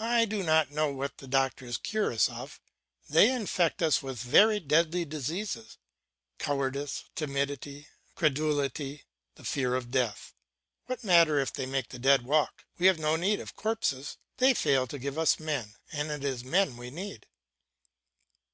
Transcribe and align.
I 0.00 0.24
do 0.24 0.42
not 0.42 0.70
know 0.70 0.90
what 0.90 1.18
the 1.18 1.26
doctors 1.26 1.76
cure 1.76 2.10
us 2.10 2.26
of, 2.30 2.58
but 2.58 2.62
I 2.62 2.64
know 2.64 2.76
this: 2.76 3.14
they 3.14 3.30
infect 3.34 3.82
us 3.82 4.02
with 4.02 4.18
very 4.18 4.60
deadly 4.60 5.04
diseases, 5.04 5.76
cowardice, 6.38 7.04
timidity, 7.14 7.88
credulity, 8.14 9.04
the 9.34 9.44
fear 9.44 9.74
of 9.74 9.90
death. 9.90 10.32
What 10.86 11.04
matter 11.04 11.38
if 11.38 11.52
they 11.52 11.66
make 11.66 11.90
the 11.90 11.98
dead 11.98 12.22
walk, 12.22 12.64
we 12.78 12.86
have 12.86 12.98
no 12.98 13.14
need 13.16 13.40
of 13.40 13.54
corpses; 13.54 14.16
they 14.38 14.54
fail 14.54 14.86
to 14.86 14.98
give 14.98 15.18
us 15.18 15.38
men, 15.38 15.74
and 15.92 16.10
it 16.10 16.24
is 16.24 16.42
men 16.44 16.78
we 16.78 16.90
need. 16.90 17.26